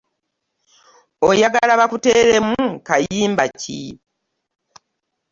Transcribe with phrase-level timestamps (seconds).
[1.27, 3.81] Oyagala bakuteeremu kayimba ki?